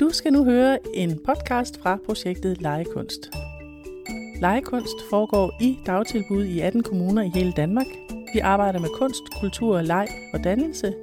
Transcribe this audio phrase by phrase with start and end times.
[0.00, 3.30] Du skal nu høre en podcast fra projektet Legekunst.
[4.40, 7.86] Legekunst foregår i dagtilbud i 18 kommuner i hele Danmark.
[8.34, 10.94] Vi arbejder med kunst, kultur, leg og dannelse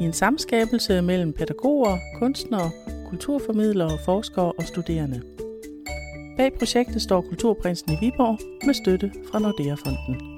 [0.00, 2.70] i en samskabelse mellem pædagoger, kunstnere,
[3.08, 5.22] kulturformidlere, forskere og studerende.
[6.36, 10.33] Bag projektet står Kulturprinsen i Viborg med støtte fra Nordea-fonden.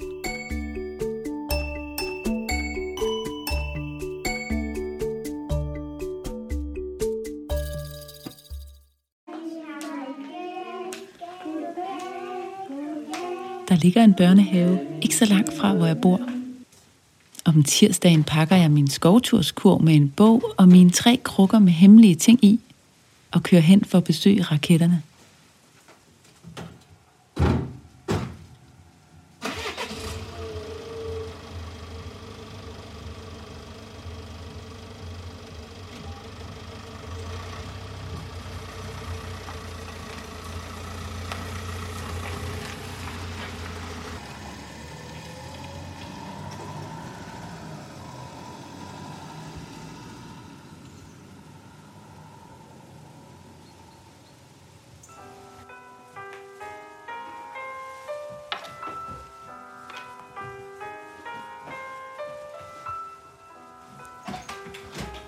[13.76, 16.20] Der ligger en børnehave ikke så langt fra, hvor jeg bor.
[17.44, 22.14] Om tirsdagen pakker jeg min skovturskur med en bog og mine tre krukker med hemmelige
[22.14, 22.60] ting i
[23.30, 25.02] og kører hen for at besøge raketterne.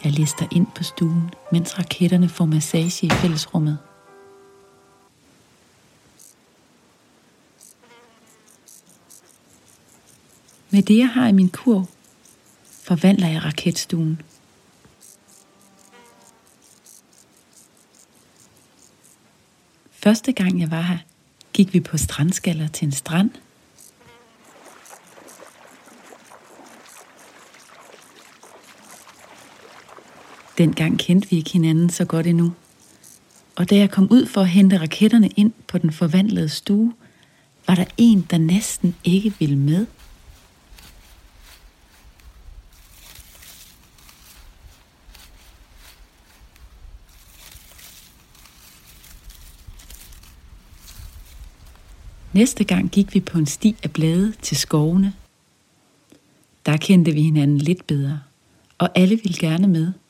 [0.04, 3.78] Jeg lister ind på stuen, mens raketterne får massage i fællesrummet.
[10.70, 11.88] Med det, jeg har i min kur,
[12.64, 14.22] forvandler jeg raketstuen.
[19.90, 20.98] Første gang jeg var her,
[21.52, 23.30] gik vi på strandskaller til en strand–
[30.58, 32.52] Dengang kendte vi ikke hinanden så godt endnu.
[33.56, 36.94] Og da jeg kom ud for at hente raketterne ind på den forvandlede stue,
[37.66, 39.86] var der en, der næsten ikke ville med.
[52.32, 55.14] Næste gang gik vi på en sti af blade til skovene.
[56.66, 58.20] Der kendte vi hinanden lidt bedre,
[58.78, 59.92] og alle ville gerne med–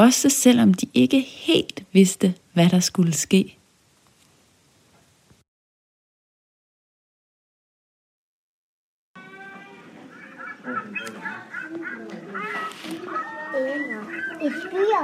[0.00, 3.56] også selvom de ikke helt vidste, hvad der skulle ske.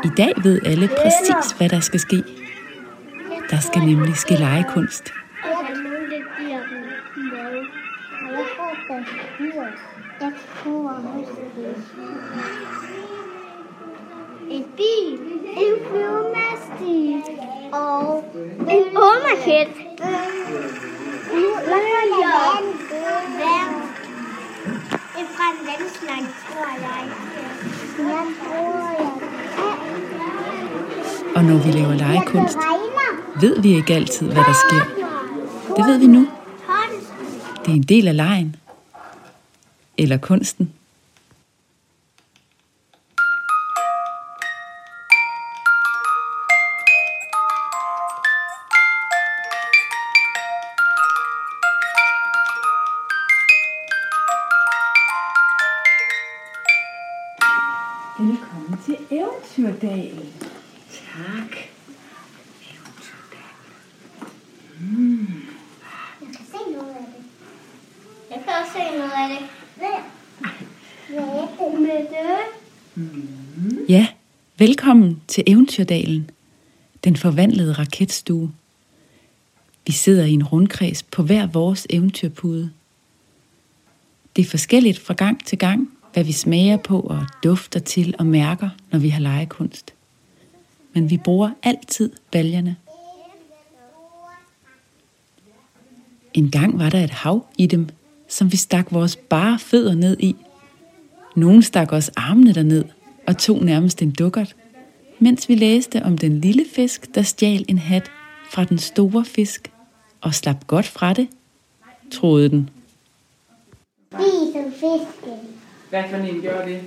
[0.04, 2.24] I dag ved alle præcis, hvad der skal ske.
[3.50, 5.12] Der skal nemlig ske legekunst.
[10.20, 10.32] Jeg
[10.62, 10.92] tror,
[14.56, 15.12] en bil,
[15.64, 17.22] en flyvemaskine
[17.72, 18.24] og
[18.74, 19.68] en rumraket.
[21.34, 22.40] Nu leger jeg
[23.40, 23.74] vand.
[25.18, 27.02] En fra en vandslang, tror jeg.
[27.98, 29.10] Jeg tror, jeg
[31.36, 32.58] Og når vi laver legekunst,
[33.40, 34.84] ved vi ikke altid, hvad der sker.
[35.76, 36.28] Det ved vi nu.
[37.64, 38.56] Det er en del af lejen.
[39.98, 40.72] Eller kunsten.
[59.56, 60.32] Til Eventyrdalen.
[60.90, 61.56] Tak.
[64.80, 65.26] Mm.
[66.20, 67.24] Jeg kan se noget af det.
[68.30, 69.48] Jeg kan også se noget af det.
[69.80, 70.16] Der.
[71.80, 72.38] Med det.
[72.94, 73.86] Mm.
[73.88, 74.06] Ja,
[74.58, 76.30] velkommen til Eventyrdalen.
[77.04, 78.52] Den forvandlede raketstue.
[79.86, 82.70] Vi sidder i en rundkreds på hver vores eventyrpude.
[84.36, 88.26] Det er forskelligt fra gang til gang, hvad vi smager på og dufter til og
[88.26, 89.94] mærker, når vi har legekunst.
[90.92, 92.76] Men vi bruger altid baljerne.
[96.34, 97.88] En gang var der et hav i dem,
[98.28, 100.36] som vi stak vores bare fødder ned i.
[101.34, 102.84] Nogle stak os armene derned
[103.26, 104.56] og tog nærmest en dukkert,
[105.18, 108.10] mens vi læste om den lille fisk, der stjal en hat
[108.50, 109.72] fra den store fisk
[110.20, 111.28] og slap godt fra det,
[112.10, 112.70] troede den.
[114.12, 115.55] Spise fisken.
[115.90, 116.80] Hvad for en gør det?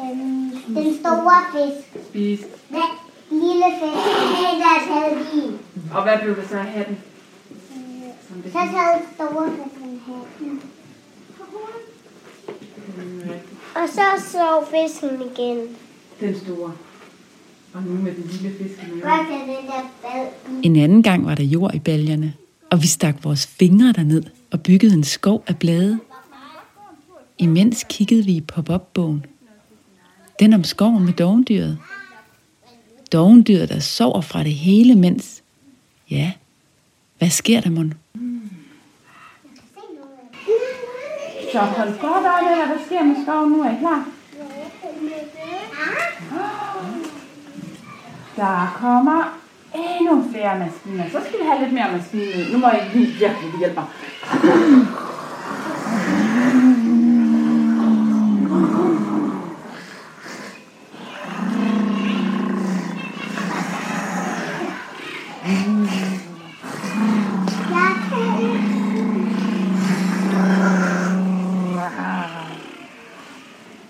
[0.00, 2.06] Øhm, den store fisk.
[2.08, 2.40] Spis.
[2.70, 2.90] Den
[3.30, 4.04] lille fisk.
[4.40, 5.42] Den der taget i.
[5.94, 6.98] Og hvad blev der så af hatten?
[8.46, 10.60] Så taget den store fisken hatten.
[13.74, 14.02] Og så
[14.32, 15.58] så fisken igen.
[16.20, 16.72] Den store.
[17.74, 20.26] Og nu med det lille er den der bad.
[20.62, 22.34] En anden gang var der jord i baljerne,
[22.70, 25.98] og vi stak vores fingre derned og byggede en skov af blade.
[27.38, 29.26] Imens kiggede vi i pop-up-bogen.
[30.40, 31.78] Den om skoven med dovendyret.
[33.12, 35.42] Dovendyret, der sover fra det hele, mens...
[36.10, 36.32] Ja,
[37.18, 37.94] hvad sker der, mon?
[41.52, 43.62] Så hold godt øje med, hvad der sker med skoven nu.
[43.62, 44.08] Er I klar?
[48.36, 49.38] Der kommer
[49.74, 51.10] endnu flere maskiner.
[51.10, 52.52] Så skal vi have lidt mere maskiner.
[52.52, 53.86] Nu må jeg lige virkelig hjælpe mig.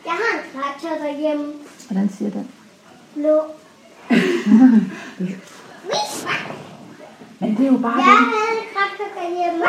[0.04, 1.52] Jeg har en traktor derhjemme.
[1.88, 2.50] Hvordan siger den?
[3.14, 3.40] Blå.
[7.40, 8.26] Men det er jo bare Jeg det.
[8.34, 9.64] havde en traktor derhjemme.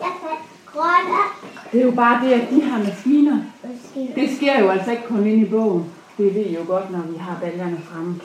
[0.00, 1.22] Jeg fandt grønne.
[1.72, 3.38] Det er jo bare det, at de her maskiner,
[4.14, 5.92] det sker jo altså ikke kun inde i bogen.
[6.18, 8.20] Det ved I jo godt, når vi har baljerne fremme.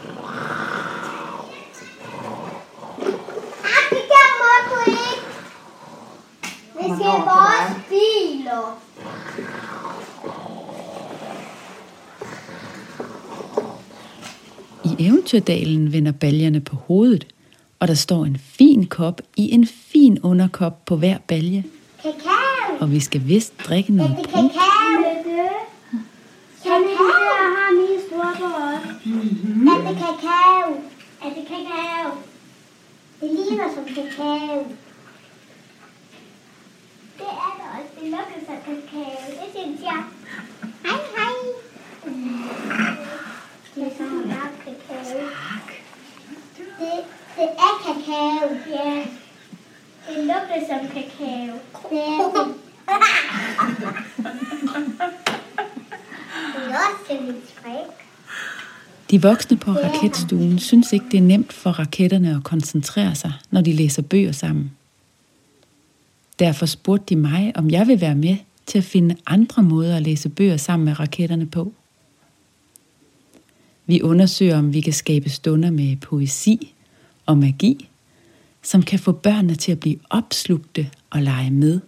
[3.63, 5.23] Ah, det der må du ikke.
[6.77, 8.79] Det skal vores biler.
[14.99, 17.27] Eventyrdalen vender baljerne på hovedet,
[17.79, 21.63] og der står en fin kop i en fin underkop på hver balje,
[22.01, 22.77] Kakao.
[22.79, 24.45] og vi skal vist drikke noget det brun.
[24.45, 24.51] os?
[29.71, 30.81] Er det kakao?
[31.23, 32.09] Er det kakao?
[33.21, 34.67] Det ligner som kakao.
[37.17, 37.91] Det er det også.
[38.01, 39.27] Det lugter som kakao.
[39.39, 40.03] Det synes jeg.
[40.85, 41.35] Hej, hej.
[43.75, 45.19] Det er sådan en varm kakao.
[46.79, 47.03] Det,
[47.37, 48.47] det er kakao.
[48.75, 49.05] Ja.
[50.07, 51.59] Det lugter som kakao.
[51.89, 52.55] Det er det.
[56.55, 58.07] Det er også lidt fræk.
[59.11, 63.61] De voksne på raketstuen synes ikke, det er nemt for raketterne at koncentrere sig, når
[63.61, 64.71] de læser bøger sammen.
[66.39, 70.01] Derfor spurgte de mig, om jeg vil være med til at finde andre måder at
[70.01, 71.73] læse bøger sammen med raketterne på.
[73.85, 76.73] Vi undersøger, om vi kan skabe stunder med poesi
[77.25, 77.89] og magi,
[78.63, 81.79] som kan få børnene til at blive opslugte og lege med.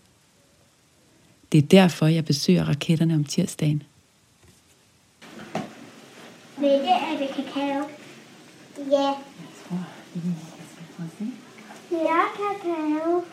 [1.52, 3.84] Det er derfor, jeg besøger raketterne om tirsdagen.
[6.60, 7.84] Ved det, er det kakao?
[8.92, 9.14] Ja.
[11.90, 13.24] Det er kakao.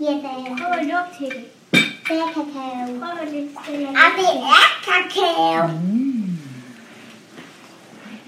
[0.00, 0.56] Ja, det er.
[0.58, 1.44] Prøv at lugte til det.
[2.08, 2.98] Det er kakao.
[2.98, 3.88] Prøv at stille.
[3.88, 5.68] Ah, det er kakao.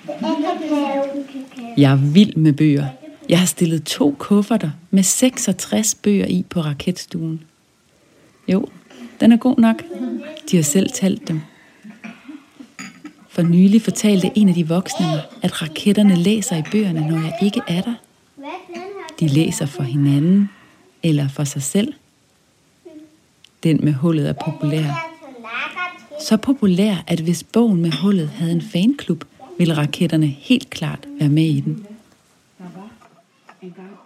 [0.07, 1.75] Det er kakao.
[1.77, 2.87] Jeg er vild med bøger.
[3.29, 7.43] Jeg har stillet to kufferter med 66 bøger i på raketstuen.
[8.49, 8.69] Jo,
[9.21, 9.83] den er god nok.
[10.51, 11.41] De har selv talt dem.
[13.37, 17.39] For nylig fortalte en af de voksne mig, at raketterne læser i bøgerne, når jeg
[17.43, 17.95] ikke er der.
[19.21, 20.51] De læser for hinanden
[21.03, 21.95] eller for sig selv.
[23.63, 25.13] Den med hullet er populær.
[26.29, 29.25] Så populær, at hvis bogen med hullet havde en fanklub,
[29.59, 31.87] ville raketterne helt klart være med i den.
[32.59, 32.91] Der var
[33.63, 33.97] engang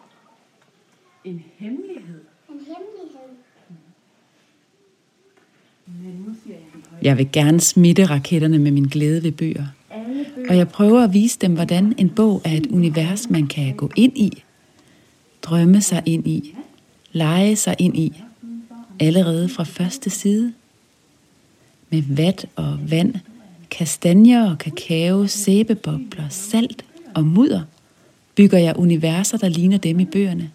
[1.25, 2.21] en hemmelighed.
[2.49, 3.31] En hemmelighed.
[5.87, 6.57] Men nu siger
[7.03, 9.67] jeg vil gerne smitte raketterne med min glæde ved bøger.
[10.49, 13.91] Og jeg prøver at vise dem, hvordan en bog er et univers, man kan gå
[13.97, 14.43] ind i,
[15.43, 16.55] drømme sig ind i,
[17.13, 18.23] lege sig ind i,
[19.01, 20.53] allerede fra første side.
[21.91, 23.15] Med vat og vand,
[23.71, 27.61] kastanjer og kakao, sæbebobler, salt og mudder,
[28.35, 30.51] bygger jeg universer, der ligner dem i bøgerne.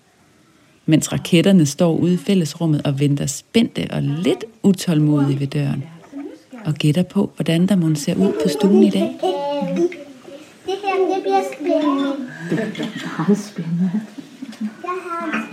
[0.85, 5.83] Mens raketterne står ude i fællesrummet og venter spændte og lidt utålmodige ved døren.
[6.65, 9.01] Og gætter på, hvordan der må se ud på stuen i dag.
[9.01, 12.13] Det her, det bliver spændende.
[13.17, 13.91] Meget spændende.
[14.83, 15.45] Jeg har.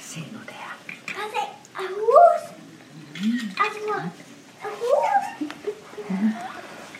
[0.00, 0.78] Se nu der.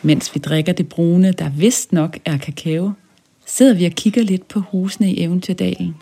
[0.02, 2.92] Mens vi drikker det brune, der vist nok er kakao,
[3.48, 5.96] sidder vi og kigger lidt på husene i Eventyrdalen.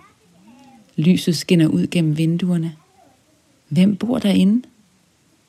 [0.96, 2.76] Lyset skinner ud gennem vinduerne.
[3.68, 4.68] Hvem bor derinde?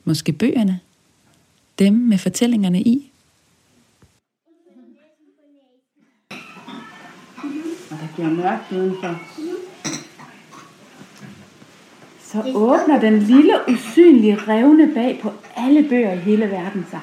[0.04, 0.80] Måske bøgerne?
[1.80, 3.12] Dem med fortællingerne i?
[7.92, 9.20] Og der bliver mørkt udenfor.
[12.24, 17.02] Så så åbner den lille usynlige revne bag på alle bøger i hele verden sig.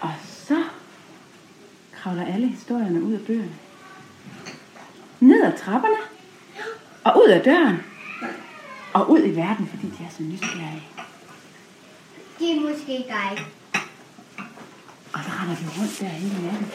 [0.00, 0.62] Og så
[1.92, 3.54] kravler alle historierne ud af bøgerne.
[5.20, 5.96] Ned ad trapperne,
[7.04, 7.76] og ud af døren,
[8.92, 10.86] og ud i verden, fordi de er så nysgerrige.
[12.38, 13.44] Det er måske dig.
[15.12, 16.66] Og så render de rundt der hele natten.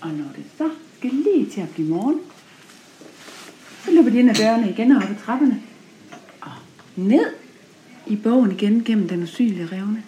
[0.00, 2.20] Og når det så skal lige til at blive morgen,
[3.84, 5.62] så løber de ind ad dørene igen og op ad trapperne.
[6.40, 6.52] Og
[6.96, 7.32] ned
[8.06, 10.02] i bogen igen gennem den usynlige revne.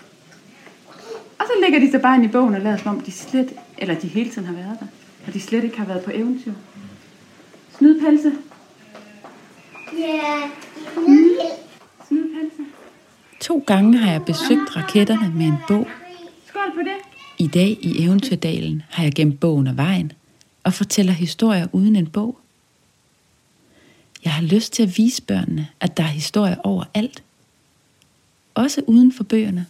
[1.49, 3.95] Så lægger de sig bare ind i bogen og lader som om de slet, eller
[3.95, 4.87] de hele tiden har været der.
[5.27, 6.53] Og de slet ikke har været på eventyr.
[7.79, 8.33] Snydpelse,
[9.99, 10.51] Ja,
[12.09, 12.63] snydpelse.
[13.41, 15.87] To gange har jeg besøgt raketterne med en bog.
[16.47, 16.97] Skål på det.
[17.39, 20.13] I dag i Eventyrdalen har jeg gemt bogen af vejen
[20.65, 22.39] og fortæller historier uden en bog.
[24.25, 27.23] Jeg har lyst til at vise børnene, at der er historier overalt.
[28.55, 29.67] Også uden for bøgerne.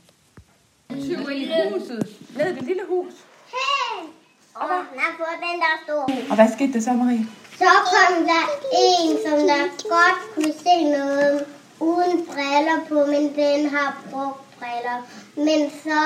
[0.91, 2.17] Ind i huset.
[2.37, 3.13] Ned i det lille hus.
[3.55, 4.09] Hey!
[4.55, 6.31] Og han har fået den der store.
[6.31, 7.27] Og hvad skete der så, Marie?
[7.59, 8.45] Så kom der
[8.85, 9.63] en, som der
[9.95, 11.47] godt kunne se noget
[11.81, 14.99] uden briller på, men den har brugt briller.
[15.37, 16.01] Men så,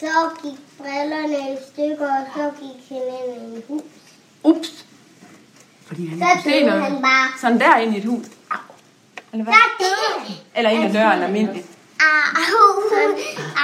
[0.00, 0.12] så
[0.42, 3.82] gik brillerne i stykker, og så gik han ind i et hus.
[4.44, 4.84] Ups.
[5.86, 6.82] Fordi han Så ikke kunne se noget.
[6.82, 7.28] han bare.
[7.40, 8.26] Sådan der ind i et hus.
[8.50, 8.58] Au.
[9.32, 9.54] Eller hvad?
[10.56, 11.66] Eller ind ad døren almindeligt.
[12.36, 12.68] Au.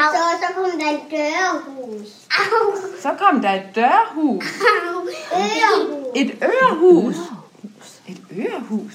[0.01, 0.13] Au.
[0.15, 2.09] Så, så kom der et dørhus.
[2.39, 2.75] Au.
[3.03, 4.45] Så kom der et dørhus.
[4.61, 5.09] Au.
[5.33, 6.17] Ørehus.
[6.17, 7.17] Et ørehus.
[8.09, 8.95] Et ørehus.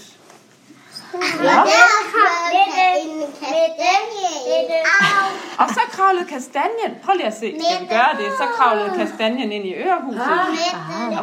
[1.43, 1.49] Ja.
[1.49, 2.65] Der
[3.01, 3.21] en.
[5.57, 6.91] Og så kravlede kastanjen.
[7.03, 7.39] Prøv lige at se.
[7.39, 8.27] Skal vi gøre det?
[8.37, 10.21] Så kravlede kastanjen ind i ørehuset.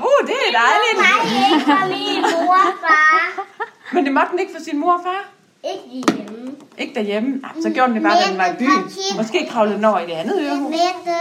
[0.09, 0.97] Uh, det er dejligt.
[0.99, 1.21] Nej,
[1.52, 3.47] ikke fra min mor og far.
[3.93, 5.32] Men det måtte den ikke for sin mor og far.
[5.64, 6.57] Ikke hjemme.
[6.78, 7.37] Ikke derhjemme.
[7.37, 9.16] Nej, så gjorde den det bare, da den var i byen.
[9.16, 10.75] Måske kravlede den over i det andet ørehus.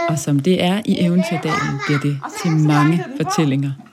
[0.08, 3.70] Og som det er i Eventyrdalen, bliver det til mange fortællinger.
[3.78, 3.92] Er.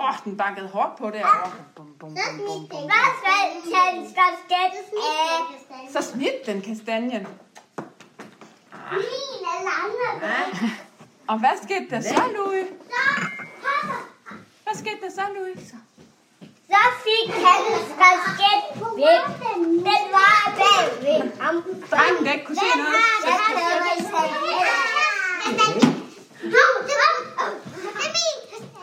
[0.00, 1.50] Åh, oh, den bankede hårdt på derovre.
[1.76, 2.82] Bum, bum, bum, bum, bum.
[2.82, 3.42] Hvad skal
[4.80, 4.98] den
[5.72, 5.92] af?
[5.92, 7.26] Så smidt den kastanjen.
[8.92, 10.08] Min eller andre.
[11.26, 12.66] Og hvad skete der så, Louis?
[12.90, 13.30] Så.
[14.64, 15.74] Hvad skete der så, Louis?
[16.72, 17.62] Så fik han
[18.00, 18.62] kasket
[18.96, 19.22] væk.
[19.88, 21.54] Den var bagved ham.
[21.90, 22.94] Drengen, der ikke kunne se noget.
[22.98, 23.90] har der
[25.46, 25.72] Men den...
[26.54, 27.12] Hov, det var...
[27.74, 28.36] Det er min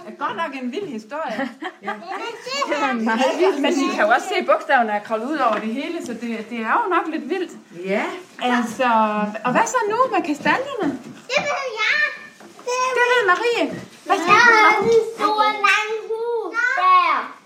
[0.06, 1.50] Det er godt nok en vild historie.
[1.82, 3.62] Den er det.
[3.62, 6.50] Men I kan jo også se, bogstaverne er kravlet ud over det hele, så det,
[6.50, 7.52] det er jo nok lidt vildt.
[7.86, 8.06] Ja.
[8.42, 8.88] Altså,
[9.46, 10.90] og hvad så nu med kastanjerne?
[11.32, 11.98] Det ved jeg.
[12.98, 13.66] Det ved Marie.
[14.06, 14.84] Hvad skal Jeg du har så?
[14.84, 16.07] en stor lang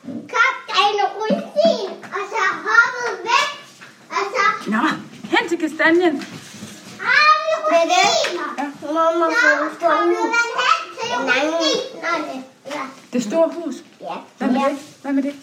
[0.05, 3.49] Kom der en rutin, og så hoppede væk.
[4.15, 4.83] Og så Nå,
[5.31, 6.15] hen til kastanjen.
[7.05, 8.47] har vi rutiner.
[8.93, 10.35] Mamma får en stor hus.
[11.25, 12.41] Nej,
[12.75, 12.81] ja.
[13.13, 13.75] Det store hus.
[14.01, 14.15] Ja.
[14.37, 14.77] Hvad med det?
[15.01, 15.35] Hvad med det?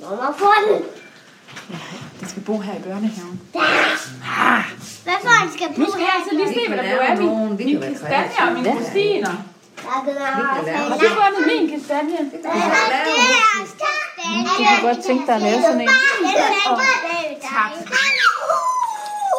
[0.00, 0.82] Mamma får den.
[2.20, 3.40] Det skal bo her i børnehaven.
[5.04, 7.14] Hvad for en skal Nu bo skal jeg altså lige se, hvad der nu er
[7.14, 7.56] lave nogen.
[7.56, 9.34] min, min kan være kastanje og mine rosiner.
[9.86, 12.18] Har du fundet min kastanje?
[14.36, 15.88] Jeg kunne godt tænke dig at lave sådan en.
[17.42, 17.72] Tak.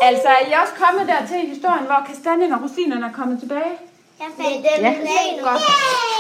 [0.02, 3.40] Altså, er I også kommet der til i historien, hvor kastanjen og rosinerne er kommet
[3.40, 3.74] tilbage?
[4.82, 4.94] Ja,
[5.44, 5.62] Godt.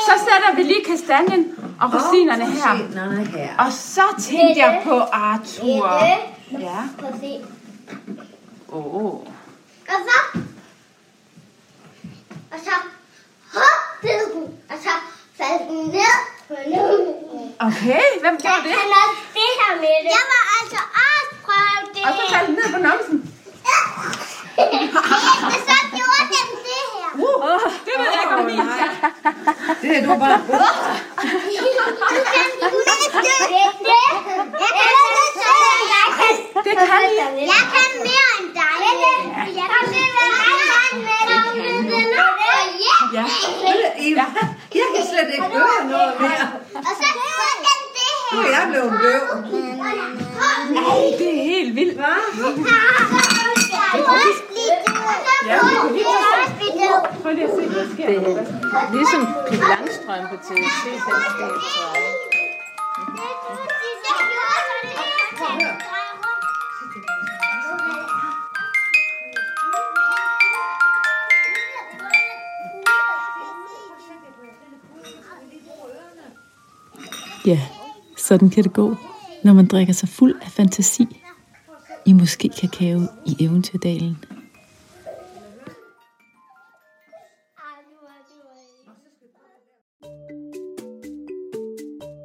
[0.07, 3.55] Så sætter vi lige kastanjen og rosinerne her.
[3.59, 6.03] Og så tænkte jeg på Arthur.
[6.59, 6.81] Ja.
[8.69, 8.95] Åh.
[8.95, 9.13] Oh.
[9.91, 10.39] Og så...
[12.51, 12.71] Og så
[13.53, 14.89] hoppede den, og så
[15.37, 16.31] faldt den ned.
[17.59, 18.01] Okay,
[18.31, 18.73] hvem Jeg gjorde det?
[18.79, 20.11] kan også det her med det.
[20.17, 22.01] Jeg var altså også prøve det.
[22.07, 23.17] Og så faldt den ned på numsen.
[25.51, 27.09] Men så gjorde den det her.
[27.25, 28.59] Uh, det ved jeg ikke, om min.
[29.81, 30.39] Det er du bare.
[32.61, 33.67] Du kan miste det.
[34.61, 34.71] Jeg
[36.19, 36.35] kan
[37.19, 37.29] jeg.
[37.53, 38.75] Jeg kan mere end dig.
[39.59, 40.51] Jeg kan det være med dig.
[42.85, 43.23] Ja.
[44.17, 44.25] Ja.
[44.79, 46.47] Jeg kan slet ikke gøre noget mere.
[46.75, 47.07] Og så
[48.33, 49.23] Nu er jeg blevet døv.
[50.77, 51.95] Ej, det er helt vildt.
[51.95, 52.13] Hva?
[55.47, 55.59] Ja,
[57.21, 58.19] Prøv lige at se, hvad der sker.
[58.19, 60.85] Hvad- Ligesom Pippi Langstrøm på TV3,
[77.45, 77.80] den
[78.21, 78.95] sådan kan det gå,
[79.43, 81.07] når man drikker sig fuld af fantasi
[82.05, 84.17] i måske kakao i Eventyrdalen.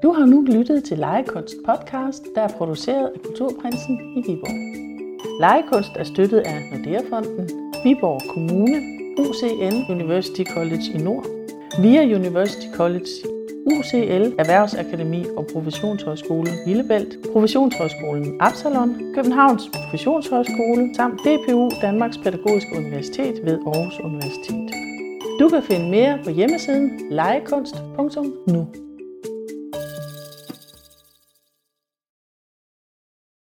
[0.03, 4.57] Du har nu lyttet til Legekunst podcast, der er produceret af Kulturprinsen i Viborg.
[5.41, 7.51] Legekunst er støttet af Nordea-fonden,
[7.85, 8.77] Viborg Kommune,
[9.19, 11.27] UCN University College i Nord,
[11.83, 13.36] VIA University College,
[13.67, 23.59] UCL Erhvervsakademi og Professionshøjskolen Lillebælt, Professionshøjskolen Absalon, Københavns Professionshøjskole samt DPU Danmarks Pædagogiske Universitet ved
[23.67, 24.71] Aarhus Universitet.
[25.41, 28.86] Du kan finde mere på hjemmesiden legekunst.nu.